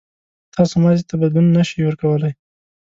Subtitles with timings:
[0.53, 2.33] تاسو ماضي ته بدلون نه شئ ورکولای.